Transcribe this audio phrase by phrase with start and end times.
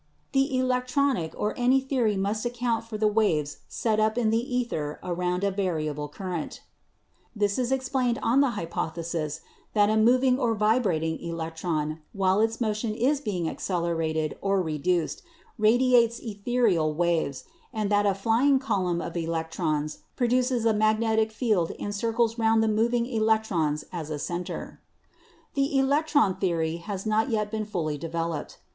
[0.31, 4.99] "The electronic or any theory must account for the waves set up in the ether
[5.03, 6.61] around a variable current.
[7.35, 9.41] This is explained on the hypothesis
[9.73, 15.21] that a moving or vibrating electron, while its motion is being accelerated or reduced,
[15.59, 21.69] radiates ethereal waves, and that a flying column of elec trons produces a magnetic field
[21.77, 24.81] in circles round the moving electrons as a center."
[25.53, 28.57] The electron theory has not yet been fully developed.